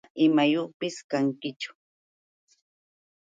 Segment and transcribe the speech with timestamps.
[0.03, 1.71] Qam mana imayuqpis kankichu.